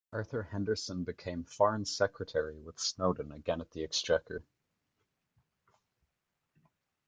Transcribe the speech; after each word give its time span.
Arthur 0.11 0.41
Henderson 0.41 1.03
became 1.03 1.43
Foreign 1.43 1.85
Secretary, 1.85 2.59
with 2.59 2.79
Snowden 2.79 3.31
again 3.31 3.61
at 3.61 3.69
the 3.69 3.83
Exchequer. 3.83 4.43